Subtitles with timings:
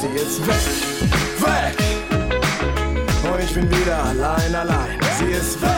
[0.00, 0.54] sie ist weg,
[1.40, 1.76] weg.
[3.30, 4.98] Und ich bin wieder allein, allein.
[5.18, 5.68] Sie ist weg.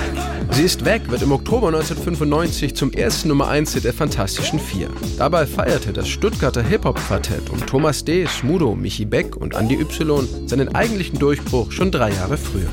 [0.52, 4.90] Sie ist weg wird im Oktober 1995 zum ersten Nummer 1 Hit der Fantastischen Vier.
[5.18, 10.28] Dabei feierte das Stuttgarter Hip-Hop-Quartett um Thomas D., Smudo, Michi Beck und Andy Y.
[10.46, 12.68] seinen eigentlichen Durchbruch schon drei Jahre früher.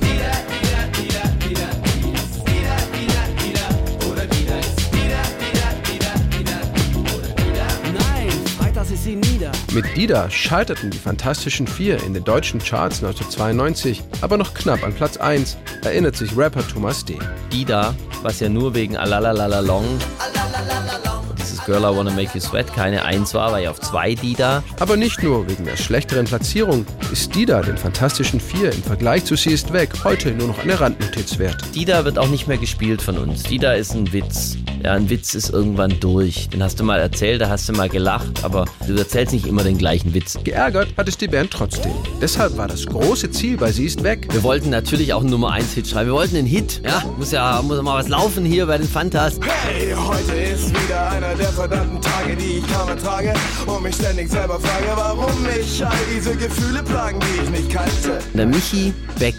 [9.72, 14.94] Mit Dida scheiterten die Fantastischen Vier in den deutschen Charts 1992, aber noch knapp an
[14.94, 17.20] Platz 1, erinnert sich Rapper Thomas D.
[17.54, 17.94] Dida,
[18.24, 19.86] was ja nur wegen Alalalalong
[21.50, 24.64] dieses Girl I Wanna Make You Sweat keine 1 war, war ja auf 2 Dida.
[24.80, 29.36] Aber nicht nur wegen der schlechteren Platzierung ist Dida den Fantastischen Vier im Vergleich zu
[29.36, 31.64] Sie ist weg heute nur noch eine Randnotiz wert.
[31.76, 33.44] Dida wird auch nicht mehr gespielt von uns.
[33.44, 34.58] Dida ist ein Witz.
[34.84, 36.48] Ja, ein Witz ist irgendwann durch.
[36.50, 39.64] Den hast du mal erzählt, da hast du mal gelacht, aber du erzählst nicht immer
[39.64, 40.38] den gleichen Witz.
[40.44, 41.92] Geärgert hat es die Band trotzdem.
[42.22, 44.28] Deshalb war das große Ziel bei Sie ist weg.
[44.32, 46.10] Wir wollten natürlich auch einen Nummer 1 Hit schreiben.
[46.10, 46.82] Wir wollten einen Hit.
[46.86, 49.40] Ja, muss ja muss mal was laufen hier bei den Fantas.
[49.42, 53.34] Hey, heute ist wieder einer der verdammten Tage, die ich kaum ertrage
[53.66, 58.20] und mich ständig selber frage, warum mich all diese Gefühle plagen, die ich nicht kannte.
[58.34, 59.36] Der Michi Beck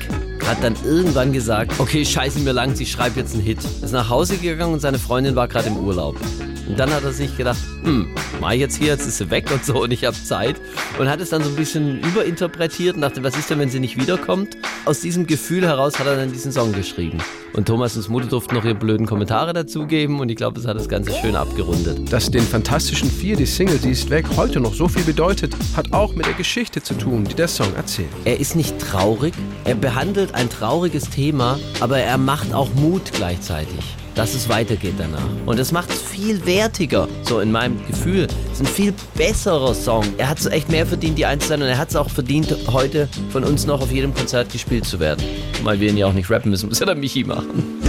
[0.50, 3.58] hat dann irgendwann gesagt, okay, scheiße mir lang, ich schreibe jetzt einen Hit.
[3.82, 6.16] Ist nach Hause gegangen und seine Freundin war gerade im Urlaub.
[6.70, 8.06] Und dann hat er sich gedacht, hm,
[8.40, 10.54] mach ich jetzt hier, jetzt ist sie weg und so und ich habe Zeit.
[11.00, 13.80] Und hat es dann so ein bisschen überinterpretiert und dachte, was ist denn, wenn sie
[13.80, 14.56] nicht wiederkommt?
[14.84, 17.18] Aus diesem Gefühl heraus hat er dann diesen Song geschrieben.
[17.54, 20.77] Und Thomas und Mutter durften noch ihre blöden Kommentare dazugeben und ich glaube, das hat
[20.77, 22.12] das Ganze schön abgerundet.
[22.12, 25.92] Dass den Fantastischen Vier die Single Die ist weg heute noch so viel bedeutet, hat
[25.92, 28.10] auch mit der Geschichte zu tun, die der Song erzählt.
[28.24, 29.34] Er ist nicht traurig,
[29.64, 35.22] er behandelt ein trauriges Thema, aber er macht auch Mut gleichzeitig dass es weitergeht danach.
[35.46, 38.27] Und das macht es viel wertiger, so in meinem Gefühl.
[38.52, 40.04] Es ist ein viel besserer Song.
[40.18, 41.50] Er hat es echt mehr verdient, die Eins.
[41.50, 45.00] Und er hat es auch verdient, heute von uns noch auf jedem Konzert gespielt zu
[45.00, 45.24] werden.
[45.62, 47.80] Weil wir ihn ja auch nicht rappen müssen, muss ja der Michi machen.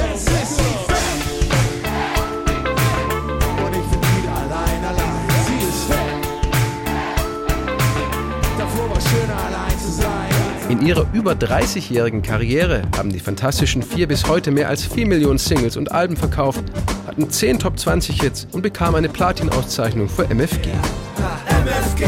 [10.82, 15.38] In ihrer über 30-jährigen Karriere haben die Fantastischen Vier bis heute mehr als 4 Millionen
[15.38, 16.64] Singles und Alben verkauft,
[17.06, 20.72] hatten 10 Top 20 Hits und bekamen eine Platin-Auszeichnung für MFG.
[20.72, 22.08] MFG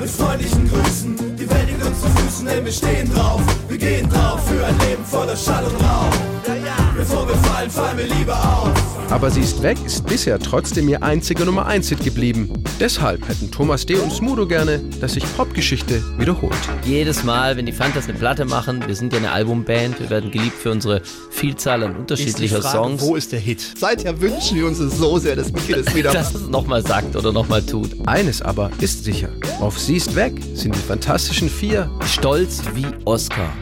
[0.00, 1.16] mit freundlichen Grüßen.
[1.36, 3.40] Die Welt liegt uns zu Füßen, denn wir stehen drauf.
[3.68, 6.87] Wir gehen drauf für ein Leben voller Schall und Rauch.
[6.98, 8.88] Bevor wir fallen, fallen wir lieber auf.
[9.12, 12.52] Aber Sie ist weg ist bisher trotzdem ihr einziger Nummer 1 Hit geblieben.
[12.80, 13.94] Deshalb hätten Thomas D.
[13.94, 16.58] und Smudo gerne, dass sich Popgeschichte wiederholt.
[16.84, 20.32] Jedes Mal, wenn die Fantas eine Platte machen, wir sind ja eine Albumband, wir werden
[20.32, 21.00] geliebt für unsere
[21.30, 23.02] Vielzahl an unterschiedlicher ist die Frage, Songs.
[23.02, 23.60] Wo ist der Hit?
[23.78, 27.14] Seither wünschen wir uns es so sehr, dass Michi das wieder dass es nochmal sagt
[27.14, 27.90] oder nochmal tut.
[28.06, 29.28] Eines aber ist sicher:
[29.60, 33.52] Auf Sie ist weg sind die Fantastischen Vier Stolz wie Oscar.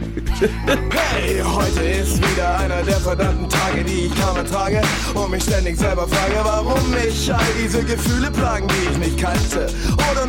[1.16, 4.83] Hey, heute ist wieder einer der verdammten Tage, die ich kaum ertrage
[5.15, 9.67] und mich ständig selber frage, warum mich all diese Gefühle plagen, die ich nicht kannte.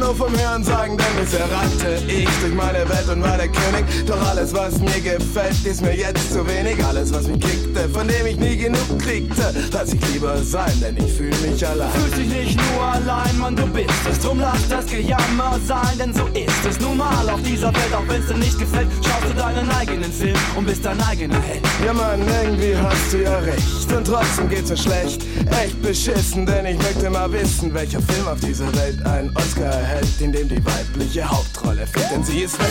[0.07, 3.84] Nur vom Hören sagen, denn bisher rannte ich durch meine Welt und war der König.
[4.06, 6.81] Doch alles, was mir gefällt, ist mir jetzt zu wenig.
[6.81, 10.96] Alles, was mich kickte, von dem ich nie genug kriegte, lass ich lieber sein, denn
[10.96, 11.91] ich fühle mich allein.
[11.91, 14.19] Fühlst dich nicht nur allein, Mann, du bist es.
[14.19, 17.94] Drum lass das Gejammer sein, denn so ist es nun mal auf dieser Welt.
[17.94, 21.66] Auch wenn's dir nicht gefällt, schaust du deinen eigenen Film und bist dein eigener Held.
[21.85, 26.66] Ja Mann, irgendwie hast du ja recht Und trotzdem geht's mir schlecht Echt beschissen, denn
[26.66, 30.63] ich möchte mal wissen Welcher Film auf dieser Welt einen Oscar erhält In dem die
[30.63, 32.68] weibliche Hauptrolle fehlt Denn sie ist weg,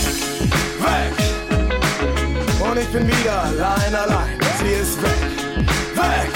[0.80, 1.12] weg.
[2.60, 5.10] Und ich bin wieder allein, allein Sie ist weg,
[5.94, 6.30] weg.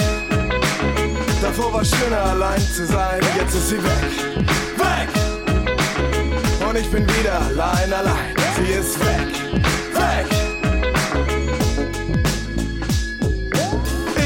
[1.41, 4.13] Davor war schöner allein zu sein Jetzt ist sie weg,
[4.77, 5.09] weg.
[6.69, 9.29] Und ich bin wieder allein, allein Sie ist weg,
[9.95, 10.27] weg.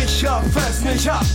[0.04, 1.26] Ich raff es nicht ab,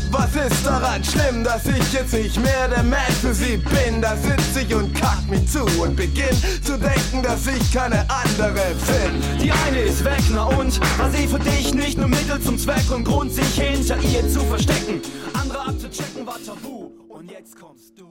[0.49, 4.01] ist daran schlimm, dass ich jetzt nicht mehr der Man für sie bin?
[4.01, 8.75] Da sitz ich und kack mich zu und beginn zu denken, dass ich keine andere
[8.87, 9.39] bin.
[9.41, 10.79] Die eine ist weg, na und?
[10.97, 14.41] War sie für dich nicht nur Mittel zum Zweck und Grund, sich hinter ihr zu
[14.41, 15.01] verstecken?
[15.33, 18.08] Andere abzuchecken war tabu und jetzt kommst du.